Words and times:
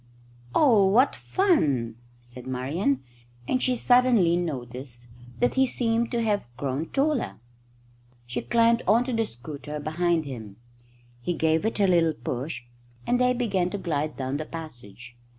"Oh, 0.55 0.87
what 0.87 1.15
fun!" 1.15 1.97
said 2.19 2.47
Marian, 2.47 3.03
and 3.47 3.61
she 3.61 3.75
suddenly 3.75 4.35
noticed 4.35 5.05
that 5.39 5.53
he 5.53 5.67
seemed 5.67 6.09
to 6.09 6.23
have 6.23 6.47
grown 6.57 6.87
taller. 6.89 7.39
She 8.25 8.41
climbed 8.41 8.81
on 8.87 9.03
to 9.03 9.13
the 9.13 9.25
scooter 9.25 9.79
behind 9.79 10.25
him. 10.25 10.55
He 11.21 11.35
gave 11.35 11.67
it 11.67 11.79
a 11.79 11.85
little 11.85 12.15
push 12.15 12.63
and 13.05 13.19
they 13.19 13.33
began 13.33 13.69
to 13.69 13.77
glide 13.77 14.17
down 14.17 14.37
the 14.37 14.45
passage. 14.45 15.15